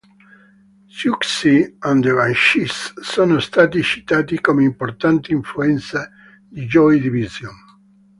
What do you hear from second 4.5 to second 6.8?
importanti influenze di